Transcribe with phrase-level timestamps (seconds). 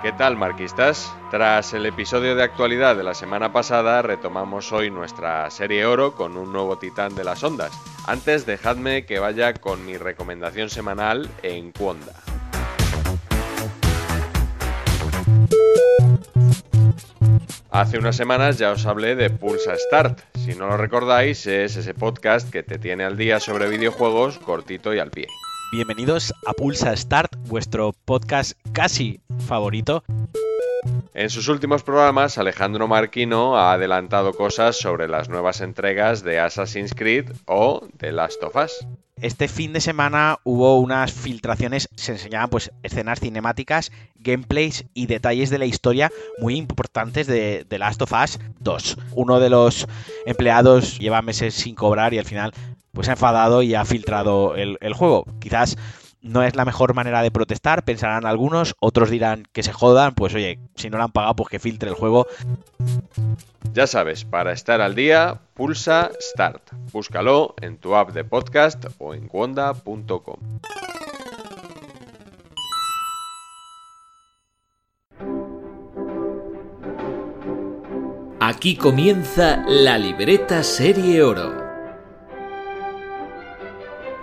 [0.00, 1.12] ¿Qué tal, marquistas?
[1.32, 6.36] Tras el episodio de actualidad de la semana pasada, retomamos hoy nuestra serie Oro con
[6.36, 7.72] un nuevo titán de las ondas.
[8.06, 12.12] Antes, dejadme que vaya con mi recomendación semanal en Cuonda.
[17.70, 20.20] Hace unas semanas ya os hablé de Pulsa Start.
[20.36, 24.94] Si no lo recordáis, es ese podcast que te tiene al día sobre videojuegos cortito
[24.94, 25.26] y al pie.
[25.72, 30.04] Bienvenidos a Pulsa Start, vuestro podcast casi favorito.
[31.14, 36.94] En sus últimos programas, Alejandro Marquino ha adelantado cosas sobre las nuevas entregas de Assassin's
[36.94, 38.86] Creed o The Last of Us.
[39.20, 45.50] Este fin de semana hubo unas filtraciones, se enseñaban pues escenas cinemáticas, gameplays y detalles
[45.50, 48.96] de la historia muy importantes de The Last of Us 2.
[49.16, 49.88] Uno de los
[50.24, 52.52] empleados lleva meses sin cobrar y al final
[52.92, 55.24] pues ha enfadado y ha filtrado el, el juego.
[55.40, 55.76] Quizás
[56.22, 60.34] no es la mejor manera de protestar, pensarán algunos, otros dirán que se jodan, pues
[60.34, 62.26] oye, si no lo han pagado, pues que filtre el juego.
[63.72, 66.72] Ya sabes, para estar al día, pulsa Start.
[66.92, 70.38] Búscalo en tu app de podcast o en cuonda.com.
[78.40, 81.67] Aquí comienza la libreta Serie Oro.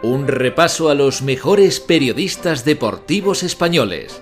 [0.08, 4.22] Un repaso a los mejores periodistas deportivos españoles.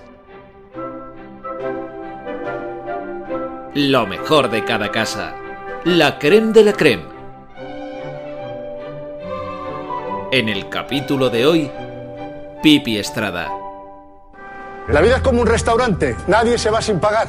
[3.74, 5.34] Lo mejor de cada casa.
[5.84, 7.04] La creme de la creme.
[10.32, 11.70] En el capítulo de hoy,
[12.62, 13.52] Pipi Estrada.
[14.88, 17.28] La vida es como un restaurante, nadie se va sin pagar.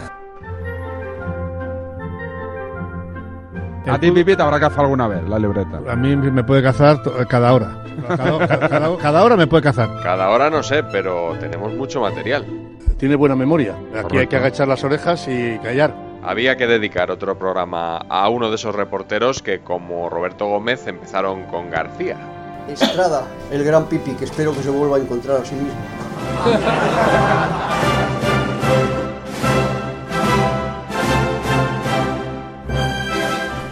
[3.85, 5.81] A ti, Pipi, te habrá cazado alguna vez la libreta.
[5.89, 7.84] A mí me puede cazar cada hora.
[8.07, 9.89] Cada, cada- cada- hora me puede cazar.
[10.03, 12.45] Cada hora no sé, pero tenemos mucho material.
[12.97, 13.73] Tiene buena memoria.
[13.73, 14.29] Aquí hay Correcto.
[14.29, 15.93] que agachar las orejas y callar.
[16.23, 21.43] Había que dedicar otro programa a uno de esos reporteros que, como Roberto Gómez, empezaron
[21.43, 22.17] con García.
[22.67, 25.71] Estrada, el gran Pipi, que espero que se vuelva a encontrar a sí mismo.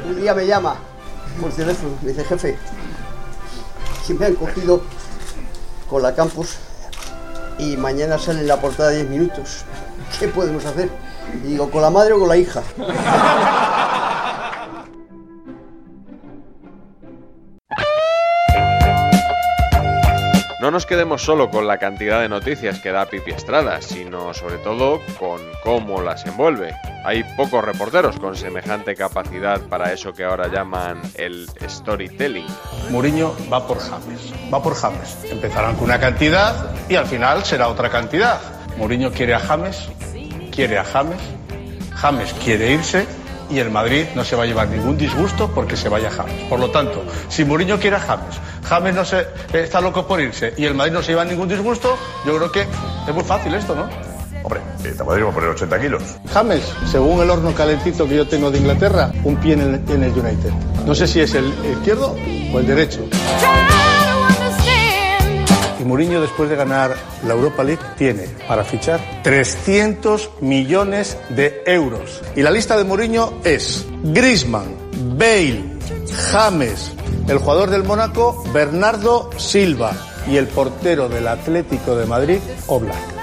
[0.10, 0.76] Un día me llama
[1.40, 2.58] por teléfono, me dice, jefe,
[4.06, 4.82] que me han cogido
[5.90, 6.56] con la campus
[7.58, 9.64] y mañana sale en la portada de 10 minutos.
[10.20, 10.90] ¿Qué podemos hacer?
[11.44, 12.62] Digo, ¿con la madre o con la hija?
[20.74, 25.02] Nos quedemos solo con la cantidad de noticias que da Pipi Estrada, sino sobre todo
[25.20, 26.74] con cómo las envuelve.
[27.06, 32.48] Hay pocos reporteros con semejante capacidad para eso que ahora llaman el storytelling.
[32.90, 34.34] Mourinho va por James.
[34.52, 35.16] Va por James.
[35.30, 38.42] Empezarán con una cantidad y al final será otra cantidad.
[38.76, 39.90] Mourinho quiere a James,
[40.52, 41.22] quiere a James,
[41.94, 43.06] James quiere irse
[43.48, 46.46] y el Madrid no se va a llevar ningún disgusto porque se vaya James.
[46.50, 50.54] Por lo tanto, si Mourinho quiere a James, James no se, está loco por irse
[50.58, 53.76] y el Madrid no se lleva ningún disgusto, yo creo que es muy fácil esto,
[53.76, 53.88] ¿no?
[54.44, 56.04] Hombre, eh, te podríamos poner 80 kilos.
[56.32, 60.04] James, según el horno calentito que yo tengo de Inglaterra, un pie en el, en
[60.04, 60.52] el United.
[60.86, 62.16] No sé si es el izquierdo
[62.54, 63.08] o el derecho.
[65.80, 66.96] Y Mourinho, después de ganar
[67.26, 72.22] la Europa League, tiene para fichar 300 millones de euros.
[72.36, 74.76] Y la lista de Mourinho es Griezmann,
[75.18, 75.64] Bale,
[76.32, 76.92] James,
[77.28, 79.92] el jugador del Mónaco, Bernardo Silva
[80.28, 83.14] y el portero del Atlético de Madrid, Oblak.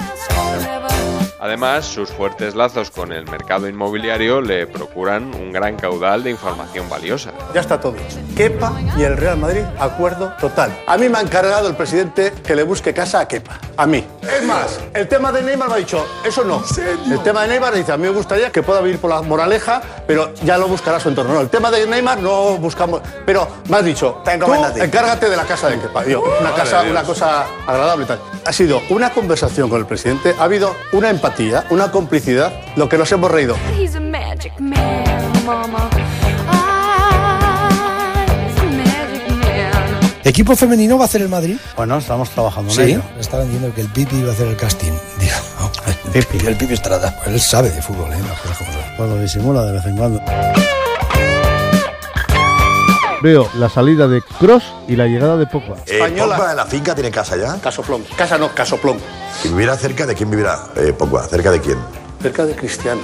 [1.43, 6.87] Además, sus fuertes lazos con el mercado inmobiliario le procuran un gran caudal de información
[6.91, 7.32] valiosa.
[7.55, 8.19] Ya está todo hecho.
[8.37, 10.70] Kepa y el Real Madrid, acuerdo total.
[10.87, 13.58] A mí me ha encargado el presidente que le busque casa a Kepa.
[13.81, 14.05] A mí.
[14.21, 16.62] Es más, el tema de Neymar me ha dicho, eso no.
[17.11, 19.81] El tema de Neymar dice, a mí me gustaría que pueda vivir por la moraleja,
[20.06, 21.32] pero ya lo buscará su entorno.
[21.32, 23.00] No, el tema de Neymar no buscamos.
[23.25, 26.05] Pero me has dicho, tú encárgate de la casa de Kepa.
[26.05, 28.21] Yo, una casa, una cosa agradable y tal.
[28.44, 32.99] Ha sido una conversación con el presidente, ha habido una empatía, una complicidad, lo que
[32.99, 33.56] nos hemos reído.
[33.75, 35.88] He's a magic man, mama.
[40.23, 41.57] ¿Equipo femenino va a hacer el Madrid?
[41.77, 42.83] Bueno, estamos trabajando en Sí.
[42.83, 43.03] ello.
[43.19, 44.93] Estaban diciendo que el Pipi iba a hacer el casting.
[45.19, 45.71] Digo, no,
[46.15, 47.15] el Pipi, el Pipi Estrada.
[47.17, 48.19] Pues él sabe de fútbol, ¿eh?
[48.29, 48.83] Las cosas como son.
[48.97, 50.21] Pues lo disimula de vez en cuando.
[53.23, 55.77] Veo la salida de Cross y la llegada de Pogba.
[55.87, 56.37] Española.
[56.37, 57.59] Pogba en la finca tiene casa ya.
[57.61, 58.03] Casoplón.
[58.17, 58.99] Casa no, casoplón.
[59.45, 60.59] ¿Y vivirá cerca de quién vivirá?
[60.77, 61.79] Eh, Pogba, ¿cerca de quién?
[62.23, 63.01] Cerca de Cristiano.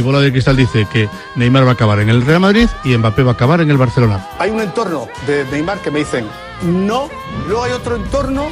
[0.00, 2.96] Mi bola de cristal dice que Neymar va a acabar en el Real Madrid y
[2.96, 4.26] Mbappé va a acabar en el Barcelona.
[4.38, 6.26] Hay un entorno de Neymar que me dicen
[6.62, 7.10] no,
[7.46, 8.46] luego hay otro entorno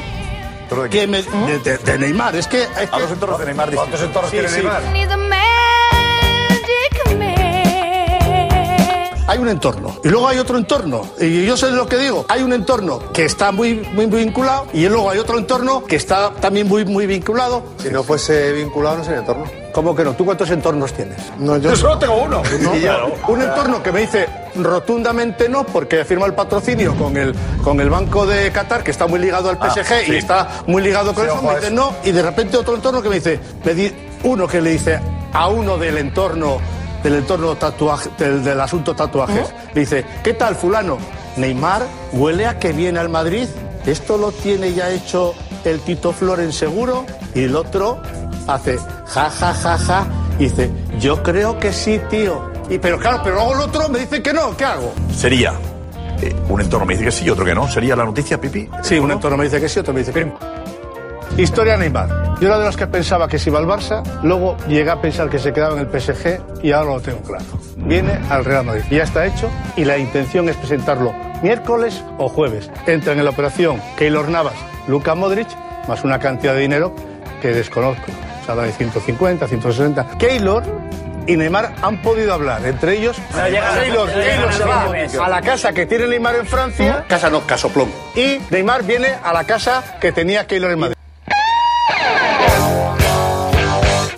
[0.91, 2.35] que me, de, de- de Neymar.
[2.35, 2.61] Es que.
[2.61, 3.71] Es A los entornos de Neymar.
[3.73, 4.83] ¿Cuántos entornos tiene Neymar?
[9.29, 11.03] Hay un entorno y luego hay otro entorno.
[11.19, 12.25] Y yo sé lo que digo.
[12.29, 16.31] Hay un entorno que está muy, muy vinculado y luego hay otro entorno que está
[16.41, 17.61] también muy, muy vinculado.
[17.77, 19.43] Si no fuese vinculado, no sería entorno.
[19.71, 20.13] ¿Cómo que no?
[20.13, 21.17] ¿Tú cuántos entornos tienes?
[21.37, 21.75] No, yo.
[21.75, 22.41] solo tengo uno.
[22.59, 22.71] No,
[23.31, 27.89] Un entorno que me dice rotundamente no, porque firma el patrocinio con el, con el
[27.91, 30.11] Banco de Qatar, que está muy ligado al PSG Ah, sí.
[30.11, 31.75] y está muy ligado con Sí, eso, me dice eso.
[31.75, 33.93] no, y de repente otro entorno que me dice, me di-
[34.23, 34.99] uno que le dice
[35.33, 36.57] a uno del entorno,
[37.03, 40.97] del entorno tatuaje, del, del asunto tatuajes, le dice, ¿qué tal fulano?
[41.37, 43.47] Neymar huele a que viene al Madrid,
[43.85, 48.01] esto lo tiene ya hecho el Tito Floren seguro, y el otro
[48.47, 50.07] hace ja ja ja ja
[50.39, 50.69] y dice,
[50.99, 52.49] yo creo que sí, tío.
[52.69, 54.93] Y pero claro, pero luego el otro me dice que no, ¿qué hago?
[55.15, 55.53] Sería.
[56.21, 57.67] eh, un entorno me dice que sí, otro que no.
[57.67, 58.69] ¿Sería la noticia, Pipi?
[58.83, 60.37] Sí, un entorno me dice que sí, otro me dice que no.
[61.39, 62.37] Historia Neymar.
[62.41, 65.29] Yo era de los que pensaba que se iba al Barça, luego llegué a pensar
[65.29, 67.45] que se quedaba en el PSG y ahora lo tengo claro.
[67.77, 68.83] Viene al Real Madrid.
[68.91, 72.69] Ya está hecho y la intención es presentarlo miércoles o jueves.
[72.87, 74.55] Entran en la operación Keylor Navas,
[74.89, 75.47] Luka Modric,
[75.87, 76.93] más una cantidad de dinero
[77.41, 78.07] que desconozco.
[78.45, 80.17] Se habla de 150, 160.
[80.17, 80.63] Keylor
[81.25, 82.65] y Neymar han podido hablar.
[82.65, 84.65] Entre ellos, Keylor, Keylor se
[85.17, 87.05] va a la casa que tiene Neymar en Francia.
[87.07, 87.89] Casa no, casoplón.
[88.13, 90.98] Y Neymar viene a la casa que tenía Keylor en Madrid.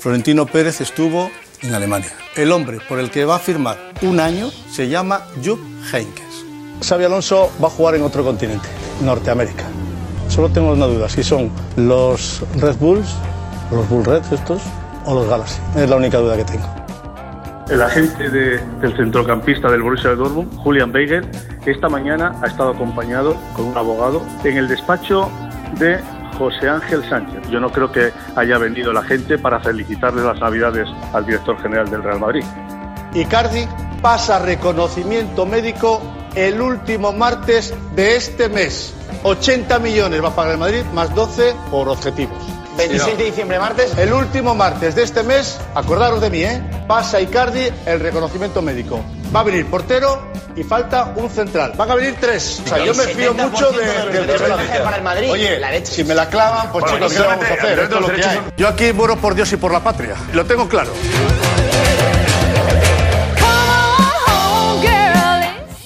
[0.02, 1.30] Florentino Pérez estuvo
[1.62, 2.10] en Alemania.
[2.36, 5.60] El hombre por el que va a firmar un año se llama Jupp
[5.94, 6.44] Heynckes.
[6.84, 8.68] Xavi Alonso va a jugar en otro continente,
[9.04, 9.66] Norteamérica.
[10.28, 13.08] Solo tengo una duda, si son los Red Bulls,
[13.72, 14.64] los Bull Reds estos,
[15.06, 15.60] o los Galaxy.
[15.78, 16.66] Es la única duda que tengo.
[17.70, 21.30] El agente de- del centrocampista del Borussia Dortmund, Julian Weigel,
[21.68, 25.30] esta mañana ha estado acompañado con un abogado en el despacho
[25.78, 26.00] de
[26.42, 27.52] José Ángel Sánchez.
[27.52, 31.88] Yo no creo que haya venido la gente para felicitarle las Navidades al director general
[31.92, 32.44] del Real Madrid.
[33.14, 33.68] Icardi
[34.02, 36.02] pasa reconocimiento médico
[36.34, 38.96] el último martes de este mes.
[39.22, 42.40] 80 millones va a pagar el Madrid, más 12 por objetivos.
[42.76, 43.96] 26 de diciembre, martes.
[44.00, 46.60] El último martes de este mes, acordaros de mí, ¿eh?
[46.88, 49.00] Pasa Icardi el reconocimiento médico.
[49.34, 51.74] Va a venir portero y falta un central.
[51.78, 52.62] Van a venir tres.
[52.66, 54.84] O sea, yo me fío 70% mucho de, del derechos Valencia.
[54.84, 55.94] para el Madrid, Oye, la leche.
[55.94, 57.80] si me la clavan, pues Bueno, chicos, ¿qué le vamos a hacer?
[57.80, 58.40] Esto es lo que hay.
[58.58, 60.16] Yo aquí muero por Dios y por la patria.
[60.34, 60.92] Lo tengo claro.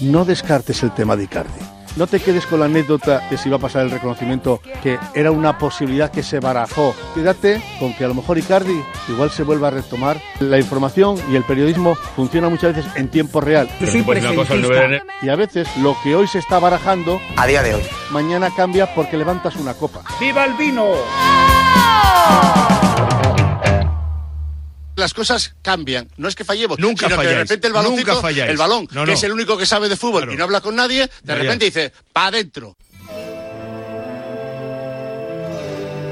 [0.01, 1.75] No descartes el tema de Icardi.
[1.95, 5.31] No te quedes con la anécdota de si va a pasar el reconocimiento, que era
[5.31, 6.93] una posibilidad que se barajó.
[7.13, 10.17] Quédate con que a lo mejor Icardi igual se vuelva a retomar.
[10.41, 13.69] La información y el periodismo funciona muchas veces en tiempo real.
[13.79, 16.27] Yo soy Pues una cosa, el 9 de enero- Y a veces lo que hoy
[16.27, 17.83] se está barajando, A día de hoy.
[18.11, 20.01] mañana cambia porque levantas una copa.
[20.19, 20.85] ¡Viva el vino!
[24.95, 26.07] Las cosas cambian.
[26.17, 28.49] No es que fallemos, Nunca sino que de repente el falláis.
[28.49, 30.33] el balón, No, que es el único que sabe de fútbol Claro.
[30.33, 32.75] y no habla con nadie, de repente dice, pa adentro.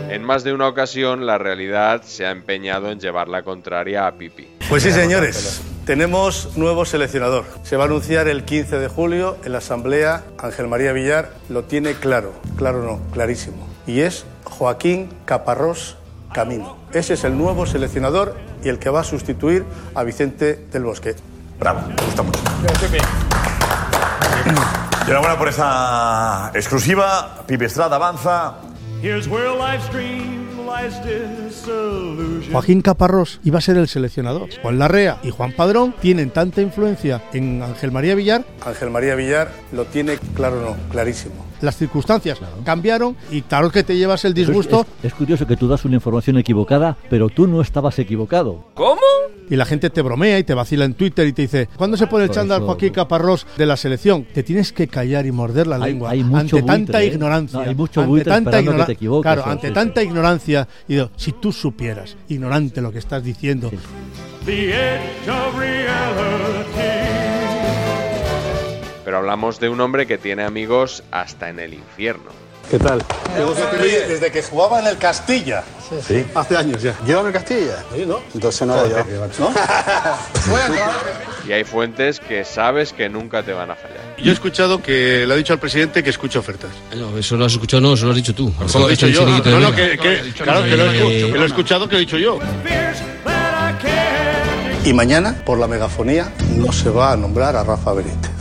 [0.09, 4.11] En más de una ocasión, la realidad se ha empeñado en llevar la contraria a
[4.15, 4.47] Pipi.
[4.69, 7.45] Pues sí, señores, tenemos nuevo seleccionador.
[7.63, 10.23] Se va a anunciar el 15 de julio en la Asamblea.
[10.37, 13.67] Ángel María Villar lo tiene claro, claro no, clarísimo.
[13.87, 15.95] Y es Joaquín Caparrós
[16.31, 16.77] Camino.
[16.93, 19.65] Ese es el nuevo seleccionador y el que va a sustituir
[19.96, 21.15] a Vicente del Bosque.
[21.60, 22.39] Bravo, me gusta mucho.
[25.05, 27.43] Enhorabuena por esa exclusiva.
[27.46, 28.55] Pipe Estrada avanza.
[32.51, 34.50] Joaquín Caparrós iba a ser el seleccionador.
[34.62, 38.46] Juan Larrea y Juan Padrón tienen tanta influencia en Ángel María Villar.
[38.65, 41.52] Ángel María Villar lo tiene claro no, clarísimo.
[41.63, 45.55] Las circunstancias cambiaron y claro que te llevas el es- disgusto Es, es curioso que
[45.58, 48.65] tú das una información equivocada, pero tú no estabas equivocado.
[48.74, 49.01] ¿Cómo?
[49.50, 52.08] y la gente te bromea y te vacila en Twitter y te dice, ¿cuándo se
[52.08, 54.24] pone el chándal eso- Joaquín Caparrós de la selección?
[54.24, 57.08] Te tienes que callar y morder la Hay- lengua hay mucho ante tanta ¿eh?
[57.08, 57.60] ignorancia.
[57.60, 60.67] No, hay mucho ante tanta esperando que ignora- te equivoques, Claro, ante sí, tanta ignorancia.
[60.88, 63.70] Y digo, si tú supieras, ignorante lo que estás diciendo,
[69.05, 72.31] Pero hablamos de un hombre que tiene amigos hasta en el infierno.
[72.72, 73.03] ¿Qué tal?
[74.07, 75.63] Desde que jugaba en el Castilla.
[76.07, 76.25] Sí.
[76.33, 76.95] Hace años ya.
[77.05, 77.83] ¿Yo en el Castilla?
[77.93, 78.19] Sí, ¿no?
[78.33, 79.27] Entonces no era yo.
[79.39, 79.53] ¿No?
[81.45, 84.15] Y hay fuentes que sabes que nunca te van a fallar.
[84.17, 86.69] Yo he escuchado que le ha dicho al presidente que escucha ofertas.
[86.95, 88.53] No, eso lo has escuchado, no, eso lo has dicho tú.
[88.65, 89.25] Eso lo he dicho yo.
[89.25, 92.05] No, no, que, que- claro, que lo, he, que lo he escuchado, que lo he
[92.05, 92.39] dicho yo.
[94.86, 98.31] Y mañana, por la megafonía, no se va a nombrar a Rafa Benítez.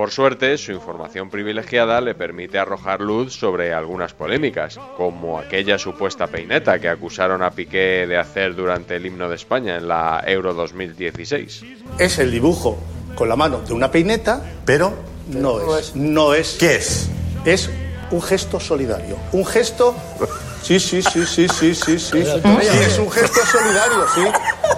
[0.00, 6.26] Por suerte, su información privilegiada le permite arrojar luz sobre algunas polémicas, como aquella supuesta
[6.26, 10.54] peineta que acusaron a Piqué de hacer durante el himno de España en la Euro
[10.54, 11.64] 2016.
[11.98, 12.78] Es el dibujo
[13.14, 14.94] con la mano de una peineta, pero
[15.28, 15.94] no es.
[15.94, 16.56] No es.
[16.58, 17.10] ¿Qué es?
[17.44, 17.68] Es
[18.10, 19.18] un gesto solidario.
[19.32, 19.94] Un gesto.
[20.62, 21.98] Sí, sí, sí, sí, sí, sí, sí.
[21.98, 24.20] Sí, es un gesto solidario, sí.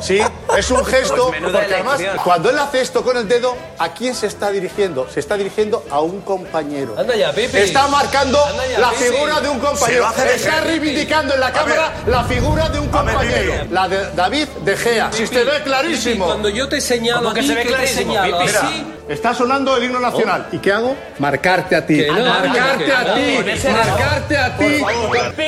[0.03, 0.21] Sí,
[0.59, 1.29] es un gesto.
[1.29, 5.09] Pues porque además, cuando él hace esto con el dedo, ¿a quién se está dirigiendo?
[5.09, 6.97] Se está dirigiendo a un compañero.
[6.99, 7.63] Anda ya, Pepe.
[7.63, 8.39] Está marcando
[8.71, 10.01] ya, la figura de un Se compañero.
[10.01, 13.53] lo hace de Está reivindicando en la cámara la figura de un ver, compañero.
[13.71, 15.11] La de David De Gea.
[15.13, 16.25] Si usted ve clarísimo.
[16.27, 18.57] Cuando yo te señalo ¿Cómo a que se ve que te clarísimo, señalo Pipi?
[18.57, 20.47] así, Está sonando el himno nacional.
[20.53, 20.97] ¿Y qué hago?
[21.19, 22.03] Marcarte a ti.
[22.07, 23.39] No, marcarte a no, ti.
[23.71, 24.81] marcarte a ti.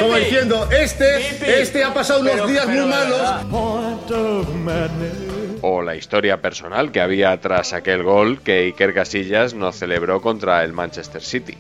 [0.01, 3.21] Como diciendo, este, este ha pasado unos Pero- días pero muy malos.
[5.63, 10.63] O la historia personal que había tras aquel gol que Iker Casillas no celebró contra
[10.63, 11.57] el Manchester City.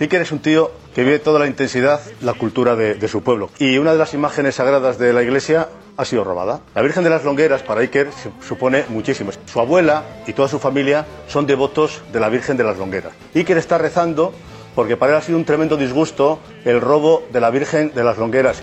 [0.00, 3.50] Iker es un tío que vive toda la intensidad, la cultura de, de su pueblo.
[3.58, 6.60] Y una de las imágenes sagradas de la iglesia ha sido robada.
[6.74, 9.30] La Virgen de las Longueras para Iker su- supone muchísimo.
[9.46, 13.12] Su abuela y toda su familia son devotos de la Virgen de las Longueras.
[13.34, 14.32] Iker está rezando
[14.74, 18.16] porque para él ha sido un tremendo disgusto el robo de la Virgen de las
[18.18, 18.62] Longueras.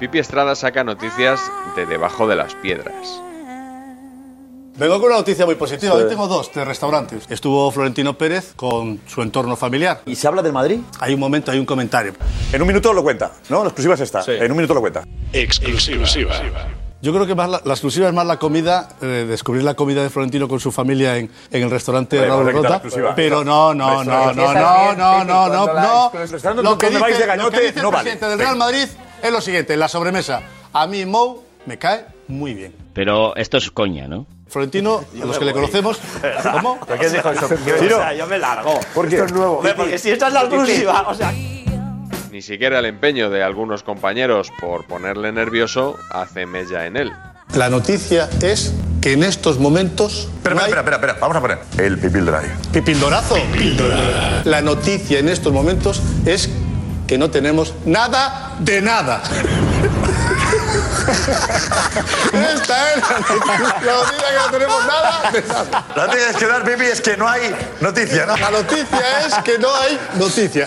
[0.00, 1.40] Pipi Estrada saca noticias
[1.74, 3.20] de debajo de las piedras.
[4.78, 5.96] Vengo con una noticia muy positiva.
[5.96, 6.02] Sí.
[6.02, 7.24] Hoy tengo dos de restaurantes.
[7.28, 10.02] Estuvo Florentino Pérez con su entorno familiar.
[10.06, 10.78] ¿Y se habla del Madrid?
[11.00, 12.12] Hay un momento, hay un comentario.
[12.52, 13.62] En un minuto lo cuenta, ¿no?
[13.64, 14.22] La exclusiva es esta.
[14.28, 15.02] En un minuto lo cuenta.
[15.32, 16.06] Exclusiva.
[17.02, 20.02] Yo creo que más la, la exclusiva es más la comida, eh, descubrir la comida
[20.02, 22.68] de Florentino con su familia en, en el restaurante Raúl la Rota.
[22.74, 23.14] exclusiva.
[23.16, 26.10] Pero no, no, no, no, no, no, no, no, no.
[26.12, 28.02] Restaurantes Lo que dice, de lo que gañote dice el no vale.
[28.10, 28.84] presidente del Real Madrid
[29.22, 30.42] es lo siguiente, en la sobremesa.
[30.72, 32.74] A mí Mou me cae muy bien.
[32.94, 34.26] Pero esto es coña, ¿no?
[34.48, 35.98] Florentino, a los que le conocemos,
[36.52, 36.78] ¿cómo?
[36.86, 37.48] ¿Pero qué dijo eso?
[37.48, 37.96] Ciro.
[37.96, 38.80] O sea, yo me largo.
[38.94, 39.16] ¿Por qué?
[39.16, 39.62] Esto es nuevo.
[39.76, 41.32] Porque si esta es la exclusiva, o sea...
[42.30, 47.12] Ni siquiera el empeño de algunos compañeros por ponerle nervioso hace mella en él.
[47.54, 51.98] La noticia es que en estos momentos Espera, espera, espera, espera, vamos a poner el
[51.98, 52.46] pipildoray.
[52.72, 53.36] Pipildorazo.
[54.44, 56.50] La noticia en estos momentos es
[57.06, 59.22] que no tenemos nada de nada.
[62.32, 65.84] Esta es la noticia, noticia que no tenemos nada de nada.
[65.96, 68.36] La que tienes que dar, Pipi, es que no hay noticia, ¿no?
[68.36, 70.66] La noticia es que no hay noticia.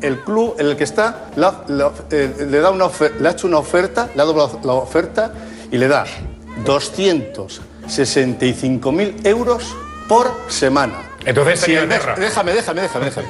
[0.00, 3.32] El club en el que está la- la- eh, le, da una ofer- le ha
[3.32, 5.30] hecho una oferta, le ha dado la, la oferta
[5.70, 6.04] y le da
[6.64, 9.76] 265.000 euros
[10.08, 10.94] por semana.
[11.24, 13.28] Entonces si el mes, déjame, déjame, déjame, déjame.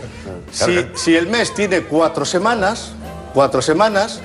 [0.52, 2.92] Si, si el mes tiene cuatro semanas,
[3.34, 4.20] cuatro semanas,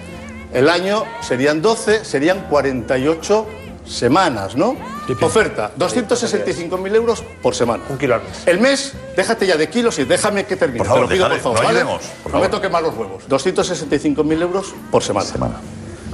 [0.55, 3.45] el año serían 12, serían 48
[3.85, 4.75] semanas, ¿no?
[5.21, 7.83] Oferta, 265.000 euros por semana.
[7.89, 8.47] Un kilo al mes.
[8.47, 10.79] El mes, déjate ya de kilos y déjame que termine.
[10.79, 11.59] Por favor, Te lo pido, déjale, por favor.
[11.59, 11.79] no ¿vale?
[11.79, 12.57] ayudemos, por no me favor.
[12.57, 13.23] toques más los huevos.
[13.29, 15.59] 265.000 euros por semana.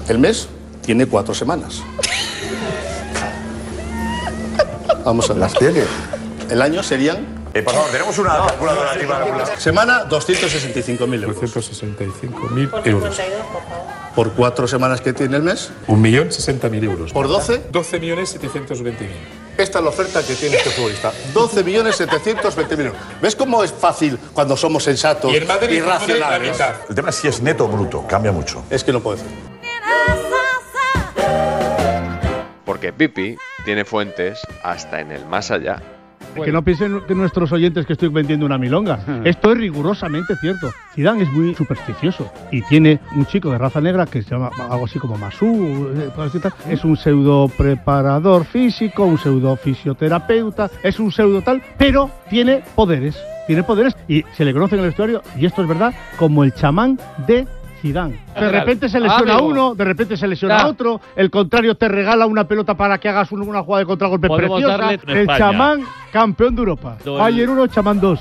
[0.09, 0.49] El mes
[0.81, 1.81] tiene cuatro semanas.
[5.05, 5.39] Vamos a ver.
[5.39, 5.83] ¿Las tiene?
[6.49, 9.59] El año serían Eh, por favor, tenemos una calculadora aquí para calcular.
[9.59, 11.37] Semana, 265.000 euros.
[11.37, 13.21] 265.000 euros.
[14.15, 15.71] Por cuatro semanas que tiene el mes.
[15.87, 17.13] 1.060.000 euros.
[17.13, 17.71] ¿Por 12?
[17.71, 18.93] 12.720.000.
[19.57, 21.11] Esta es la oferta que tiene este futbolista.
[21.33, 22.95] 12.720.000 euros.
[23.21, 26.57] ¿Ves cómo es fácil cuando somos sensatos Y el Madrid y pone la racionales?
[26.89, 28.63] El tema es si es neto o bruto, cambia mucho.
[28.69, 29.31] Es que no puedo decir.
[32.65, 35.81] Porque Pipi tiene fuentes hasta en el más allá.
[36.33, 38.99] Que no piensen que nuestros oyentes que estoy vendiendo una milonga.
[39.25, 40.71] Esto es rigurosamente cierto.
[40.93, 44.85] Zidane es muy supersticioso y tiene un chico de raza negra que se llama algo
[44.85, 45.89] así como Masú.
[45.95, 46.09] eh.
[46.69, 53.17] Es un pseudo preparador físico, un pseudo fisioterapeuta, es un pseudo tal, pero tiene poderes.
[53.47, 56.53] Tiene poderes y se le conoce en el vestuario, y esto es verdad, como el
[56.53, 57.47] chamán de
[57.81, 58.19] Zidane.
[58.39, 59.47] De repente se lesiona Amigo.
[59.47, 60.67] uno, de repente se lesiona Ya.
[60.67, 64.27] otro, el contrario te regala una pelota para que hagas un- una jugada de contragolpe
[64.27, 64.77] Podemos preciosa.
[64.77, 65.37] darle El España.
[65.39, 66.97] chamán campeón de Europa.
[67.05, 68.19] Bayern 1, chamán 2.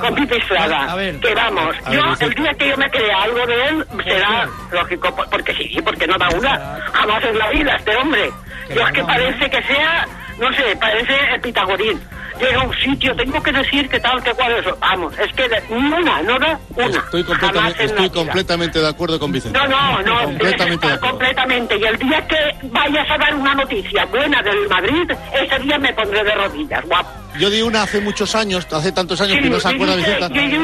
[0.00, 0.94] con Pipe Estrada.
[1.20, 4.46] que vamos, a ver, yo el día que yo me crea algo de él será
[4.70, 6.78] lógico, por- porque sí, porque no da una.
[6.92, 8.30] Jamás en la vida este hombre.
[8.74, 10.06] Yo es que parece que sea,
[10.38, 12.00] no sé, parece el Pitagorín.
[12.40, 14.76] Llega a un sitio, tengo que decir que tal, que cual eso.
[14.80, 16.86] Vamos, es que una, no da una.
[16.98, 19.56] Estoy completamente, estoy completamente de acuerdo con Vicente.
[19.56, 21.10] No, no, no, Completamente de acuerdo.
[21.10, 21.78] completamente.
[21.78, 25.92] Y el día que vayas a dar una noticia buena del Madrid, ese día me
[25.92, 27.08] pondré de rodillas, guapo.
[27.38, 30.02] Yo di una hace muchos años, hace tantos años Sí, que no se acuerda sí,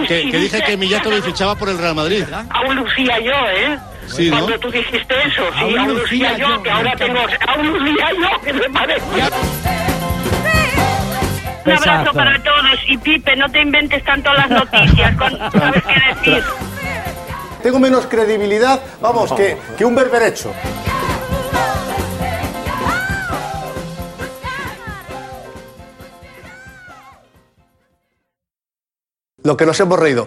[0.09, 2.25] que, que dije que Mijatovic fichaba por el Real Madrid.
[2.51, 3.79] Aún lucía yo, ¿eh?
[4.11, 4.39] Sí, ¿no?
[4.39, 7.21] Cuando tú dijiste eso, sí, Aún lucía yo, yo, que ahora tengo...
[7.49, 9.05] Aún lucía yo, que me parece...
[11.63, 12.13] Un abrazo Exacto.
[12.15, 16.45] para todos y Pipe, no te inventes tanto las noticias, con, sabes qué decir.
[17.63, 20.53] Tengo menos credibilidad, vamos, que, que un berberecho.
[29.43, 30.27] Lo que nos hemos reído.